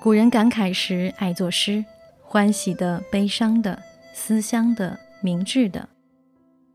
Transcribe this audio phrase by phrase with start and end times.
[0.00, 1.84] 古人感慨时爱作诗，
[2.22, 3.82] 欢喜的、悲伤的、
[4.14, 5.82] 思乡的、明智的；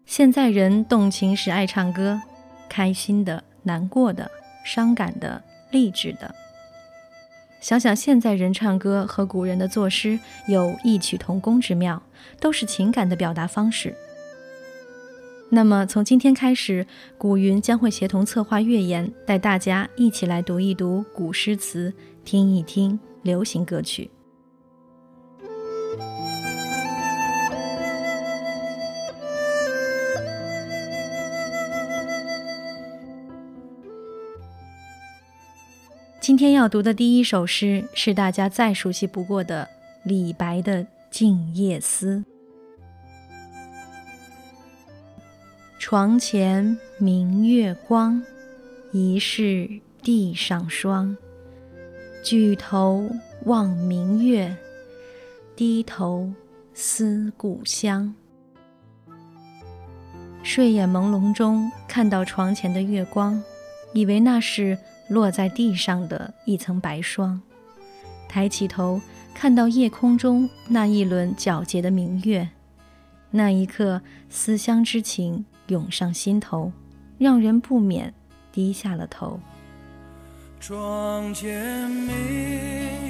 [0.06, 2.22] 现在人动情时爱唱歌，
[2.70, 4.30] 开心的、难过的、
[4.64, 6.36] 伤感的、励志的。
[7.60, 12.04] 想想现在人唱歌和古人的作诗有异曲同工之妙，
[12.40, 13.96] 都是情感的表达方式。
[15.50, 16.86] 那么从今天开始，
[17.18, 21.92] 古云将会协同策划乐言，带大家一起来读一读古诗词，
[22.24, 23.00] 听一听。
[23.26, 24.08] 流行歌曲。
[36.22, 39.68] 今天要读的第一首诗是大家再熟悉不过的
[40.04, 42.18] 李白的《静夜思》。
[45.80, 48.22] 床前明月光，
[48.92, 49.68] 疑是
[50.04, 51.18] 地上霜。
[52.24, 53.08] 举头
[53.46, 54.58] 望明月，
[55.56, 56.34] 低头
[56.74, 58.16] 思故乡。
[60.42, 63.40] 睡眼朦胧中看到床前的月光，
[63.94, 64.76] 以为那是
[65.10, 67.40] 落在地上的一层白霜。
[68.28, 69.00] 抬起头
[69.36, 72.50] 看到夜空中那一轮皎洁的明月，
[73.30, 76.72] 那一刻思乡之情涌上心头，
[77.20, 78.12] 让人不免
[78.52, 79.40] 低下了头。
[80.60, 82.08] 窗前明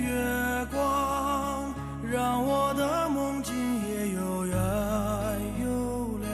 [0.04, 1.74] 月光，
[2.12, 3.56] 让我的梦境
[3.88, 4.58] 也又圆
[5.64, 6.30] 又亮。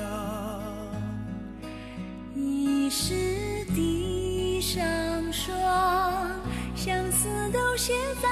[2.36, 3.14] 疑是
[3.76, 4.84] 地上
[5.32, 5.54] 霜，
[6.76, 8.28] 相思都写在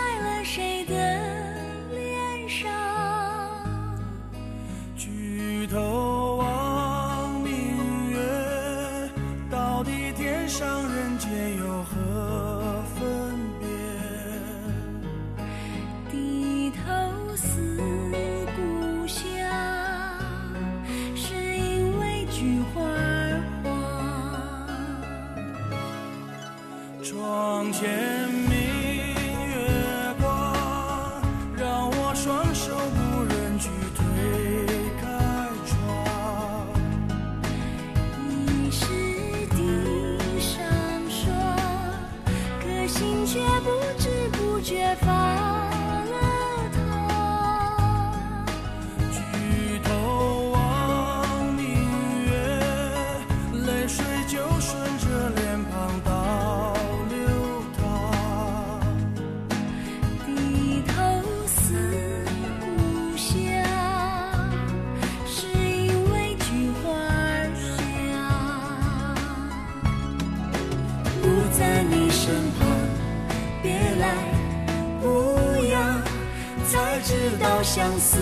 [77.62, 78.18] 相思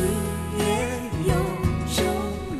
[0.57, 0.65] 也
[1.25, 1.33] 有
[1.95, 2.03] 重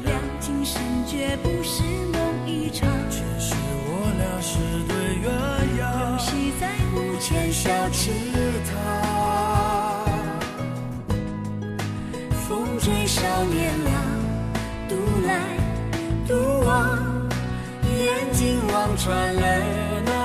[0.06, 1.84] 量，今生绝不是
[2.14, 2.88] 梦一场。
[3.10, 3.56] 前世
[3.88, 4.58] 我俩是
[4.88, 4.96] 对
[5.26, 5.28] 鸳
[5.76, 8.12] 鸯，游戏在墓前小池
[8.70, 8.72] 塘。
[12.48, 13.92] 风吹少年郎，
[14.88, 14.96] 独
[15.26, 15.30] 来
[16.28, 16.32] 独
[16.66, 16.98] 往，
[17.90, 20.17] 眼睛望穿了。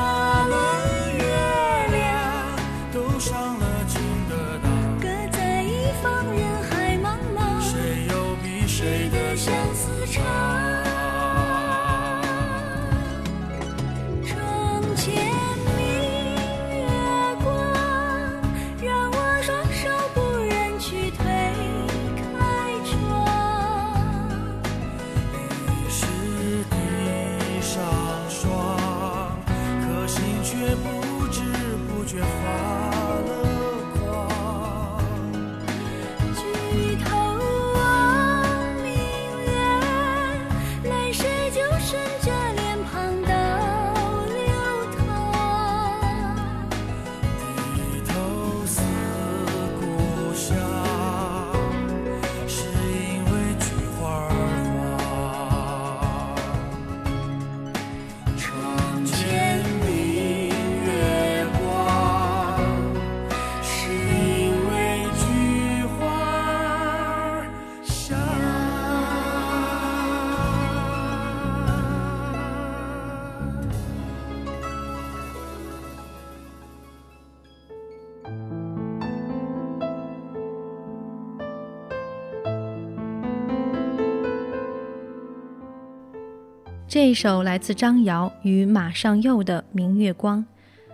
[86.93, 90.41] 这一首来自张瑶与马尚佑的《明月光》，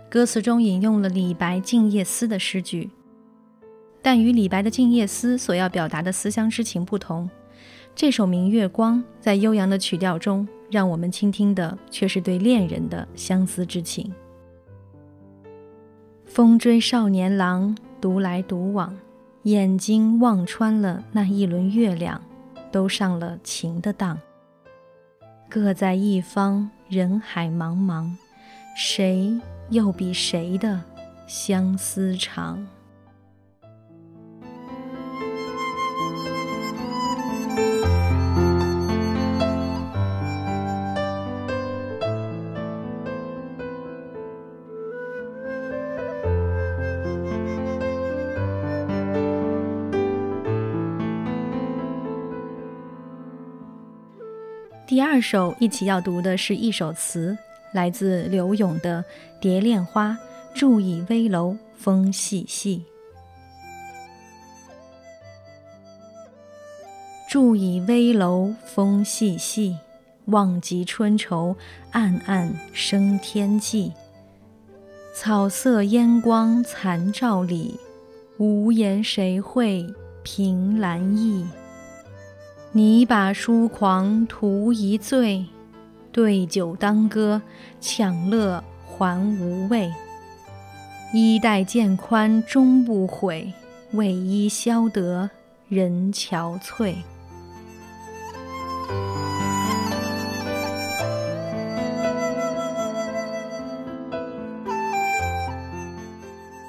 [0.09, 2.89] 歌词中引用了李白《静夜思》的诗句
[4.01, 7.29] ：“但与李白的《静夜思》所要表达的思乡之情不同。
[7.93, 14.09] 这首《明月光》在悠扬的曲调中，让我们倾听的却是对恋人的相思之情。
[16.23, 18.97] 风追少年郎，独来独往，
[19.43, 22.21] 眼睛望穿了那一轮月亮，
[22.71, 24.17] 都上了情的当。
[25.49, 28.15] 各在一方，人海茫茫，
[28.77, 29.35] 谁
[29.71, 30.79] 又比谁的
[31.25, 32.63] 相思长？
[55.19, 57.37] 二首一起要读的是一首词，
[57.73, 59.03] 来自柳永的
[59.41, 60.17] 《蝶恋花》，
[60.57, 62.85] 伫倚危楼风细细。
[67.29, 69.77] 伫倚危楼风细细，
[70.27, 71.53] 望极春愁
[71.91, 73.91] 暗暗生天际。
[75.13, 77.77] 草色烟光残照里，
[78.37, 79.85] 无言谁会
[80.23, 81.45] 凭栏意？
[82.71, 85.43] 拟把书狂图一醉，
[86.11, 87.41] 对酒当歌，
[87.81, 89.91] 抢乐还无味。
[91.11, 93.51] 衣带渐宽终不悔，
[93.93, 95.31] 为伊消得
[95.67, 96.93] 人憔悴。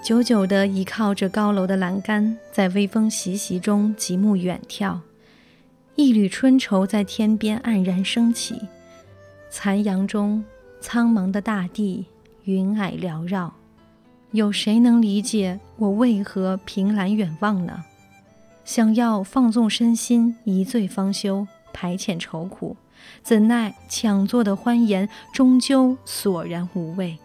[0.02, 4.96] 久久地倚靠着高楼的栏杆，在微风习习中极目远眺。
[6.02, 8.58] 一缕春愁在天边黯然升起，
[9.50, 10.42] 残阳中，
[10.80, 12.06] 苍茫的大地，
[12.44, 13.52] 云霭缭绕。
[14.30, 17.84] 有谁能理解我为何凭栏远望呢？
[18.64, 22.74] 想要放纵身心，一醉方休，排遣愁苦，
[23.22, 27.18] 怎奈抢作的欢颜，终究索然无味。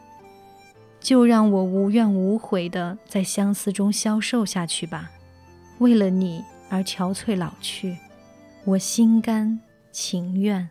[1.00, 5.12] 就让我无怨无悔地在相思中消瘦下去吧，
[5.78, 7.96] 为了你而憔悴老去。
[8.68, 9.60] 我心甘
[9.92, 10.68] 情愿。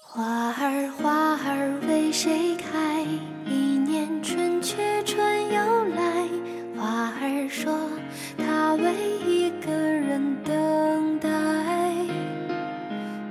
[0.00, 3.02] 花儿花儿为谁开？
[3.44, 6.28] 一年春去春又来。
[6.76, 7.90] 花儿说，
[8.36, 8.94] 它为
[9.26, 11.28] 一个人等待。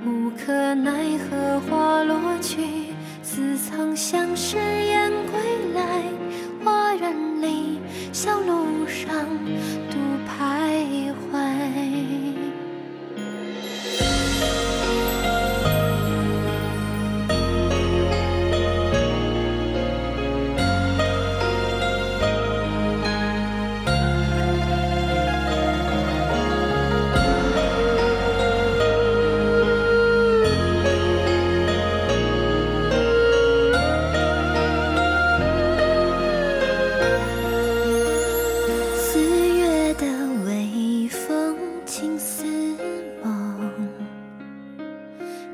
[0.04, 2.92] 无可奈何花落去，
[3.22, 4.58] 似曾相识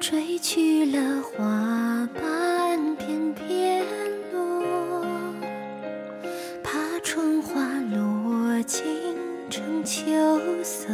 [0.07, 3.83] 吹去了花瓣片片
[4.35, 5.03] 落，
[6.63, 8.85] 怕春花落尽
[9.49, 10.05] 成秋
[10.63, 10.89] 色。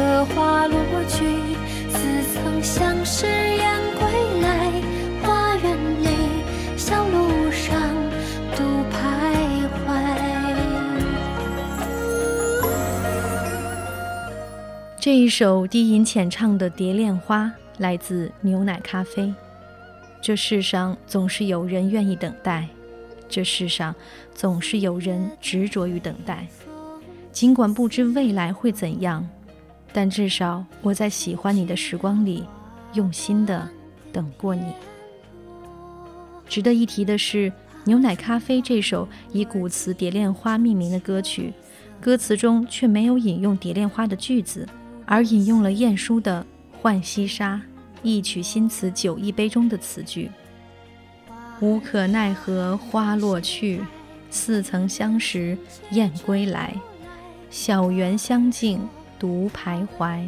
[0.00, 1.26] 荷花落去，
[1.90, 4.72] 似曾相识燕归来。
[5.22, 6.06] 花园里，
[6.74, 7.78] 小路上，
[8.56, 8.96] 独徘
[9.84, 9.90] 徊
[14.98, 17.44] 这一首低吟浅唱的《蝶恋花》
[17.76, 19.32] 来自牛奶咖啡。
[20.22, 22.66] 这世上总是有人愿意等待，
[23.28, 23.94] 这世上
[24.34, 26.46] 总是有人执着于等待。
[27.32, 29.26] 尽管不知未来会怎样，
[29.92, 32.44] 但至少我在喜欢你的时光里，
[32.94, 33.68] 用心的
[34.12, 34.72] 等过你。
[36.48, 37.50] 值得一提的是，
[37.84, 41.52] 《牛奶咖啡》这首以古词蝶恋花命名的歌曲，
[42.00, 44.68] 歌词中却没有引用蝶恋花的句子，
[45.06, 46.44] 而引用了晏殊的
[46.82, 47.56] 《浣溪沙》
[48.02, 50.30] 一曲新词《酒一杯》中的词句
[51.60, 53.84] ：“无可奈何花落去，
[54.30, 55.56] 似曾相识
[55.92, 56.74] 燕归来。
[57.50, 58.80] 小园香径
[59.20, 60.26] 独徘徊。”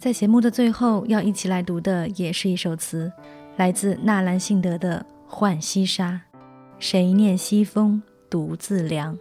[0.00, 3.12] 在节目的最后，要一起来读的也是一首词，
[3.58, 6.22] 来自纳兰性德的《浣溪沙》。
[6.78, 9.18] 谁念西风独自凉？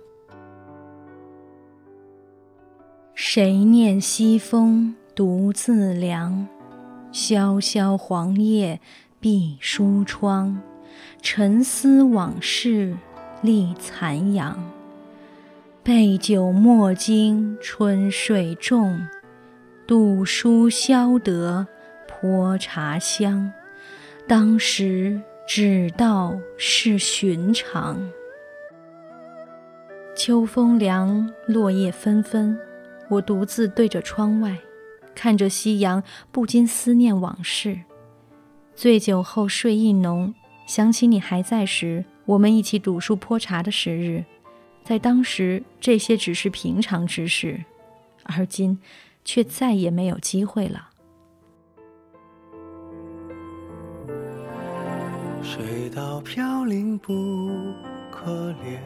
[3.14, 6.48] 谁念西风独自凉？
[7.12, 8.80] 萧萧黄叶
[9.20, 10.62] 闭疏窗，
[11.22, 12.96] 沉思往事
[13.42, 14.58] 立残阳。
[15.84, 18.98] 备酒莫惊春水重。
[19.90, 21.66] 读书消得
[22.08, 23.52] 泼茶香，
[24.28, 28.00] 当时只道是寻常。
[30.16, 32.56] 秋风凉，落叶纷纷，
[33.10, 34.60] 我独自对着窗外，
[35.16, 37.80] 看着夕阳，不禁思念往事。
[38.76, 40.36] 醉酒后睡意浓，
[40.68, 44.24] 想起你还在时，我们一起赌书泼茶的时日，
[44.84, 47.66] 在当时这些只是平常之事，
[48.26, 48.78] 而今。
[49.24, 50.90] 却再也没有机会了。
[55.42, 57.14] 谁道飘零不
[58.12, 58.80] 可怜，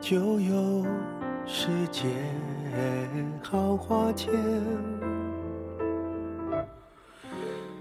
[0.00, 0.86] 就有
[1.46, 2.10] 世间
[3.42, 4.32] 好花间。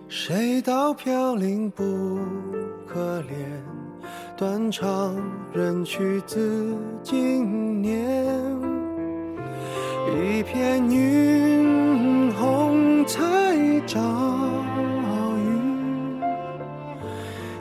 [0.09, 2.19] 谁道飘零不
[2.85, 3.27] 可怜，
[4.37, 5.15] 断肠
[5.53, 8.25] 人去自经年。
[10.15, 11.52] 一片云
[13.05, 13.21] 才
[13.85, 13.99] 照
[15.37, 16.21] 雨，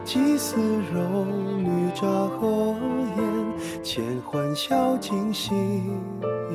[0.05, 0.57] 几丝
[0.93, 1.25] 柔
[1.59, 2.77] 绿乍和
[3.17, 5.55] 烟，千欢笑尽夕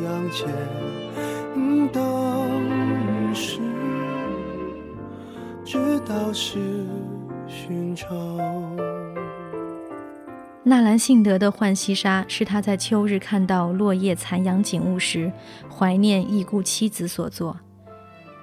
[0.04, 0.48] 阳前。
[1.94, 3.60] 当时
[5.64, 6.86] 知道是
[7.48, 8.10] 寻常。
[10.64, 15.32] 纳兰性德的《浣溪沙》是他在秋日看到落叶残阳景物时，
[15.70, 17.58] 怀念已故妻子所作。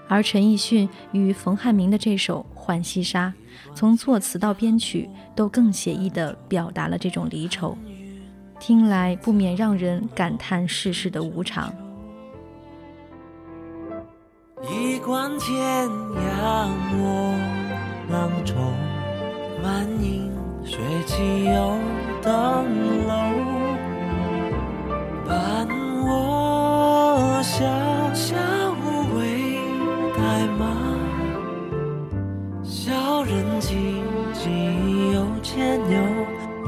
[0.08, 3.32] 而陈奕迅与冯汉明的这首《浣溪沙》，
[3.76, 7.76] 从作词到编曲都更写意地表达了这种离愁，
[8.58, 11.72] 听来不免让人感叹世事的无常。
[14.62, 17.34] 一观天涯陌
[18.10, 18.54] 浪中，
[19.62, 20.32] 满影
[20.64, 21.78] 雪迹游。
[22.22, 23.14] 灯楼
[25.26, 25.68] 伴
[26.06, 27.60] 我潇
[28.14, 28.34] 潇
[30.44, 30.66] 代码，
[32.62, 34.02] 小人静
[34.34, 35.98] 静又牵牛，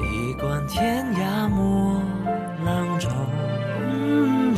[0.00, 2.00] 一观天涯莫
[2.64, 3.10] 浪中。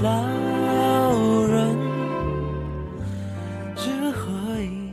[0.00, 1.76] 老人
[3.74, 4.92] 只合一。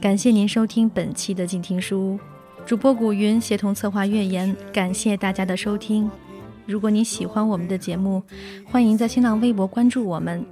[0.00, 2.18] 感谢您收听本期的静听书。
[2.64, 6.10] 主播古云协同策划月言，感谢大家的收听。
[6.66, 8.20] 如果你喜欢我们的节目，
[8.64, 10.44] 欢迎在新浪微博关注我们。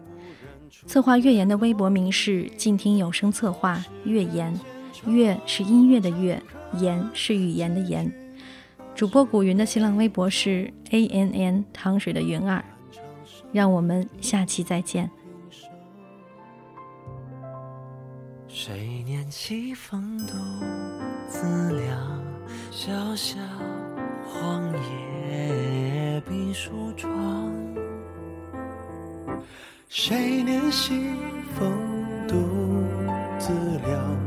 [0.87, 4.59] 策划月言的微博名是“静听有声策划月言”，
[5.07, 6.41] 月是音乐的月，
[6.79, 8.13] 言是语言的言。
[8.95, 12.65] 主播古云的新浪微博是 a n n 糖水的云儿。
[13.53, 15.11] 让我们下期再见。
[18.49, 20.35] 谁念西风独
[21.29, 22.23] 自凉？
[22.71, 23.39] 小小
[24.27, 25.85] 荒野。
[26.55, 27.53] 梳妆。
[29.97, 30.93] 谁念西
[31.57, 31.73] 风
[32.27, 32.35] 独
[33.39, 33.53] 自
[33.87, 34.19] 凉？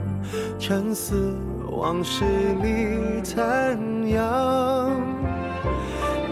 [0.57, 1.35] 沉思
[1.69, 2.23] 往事
[2.63, 5.01] 里残阳。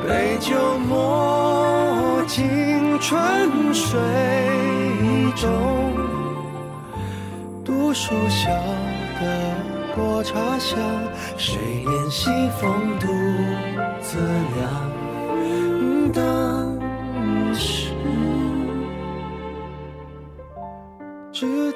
[0.07, 0.55] 杯酒
[0.87, 3.99] 莫尽春水
[5.35, 5.51] 中，
[7.65, 8.49] 读书笑
[9.19, 9.53] 得
[9.93, 10.79] 过茶香。
[11.35, 13.07] 谁怜西风独
[14.01, 14.17] 自
[14.55, 16.13] 凉？
[16.13, 17.84] 当时